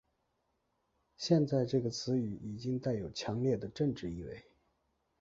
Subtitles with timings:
[1.15, 4.43] 现在这个词语已经带有强烈的政治意味。